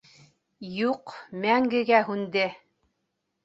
[0.87, 1.13] —Юҡ,
[1.45, 2.51] мәңгегә һүнде.